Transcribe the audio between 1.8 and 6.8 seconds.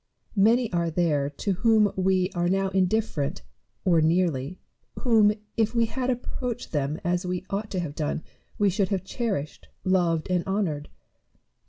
we are now indifferent, or nearly, whom, if we had approached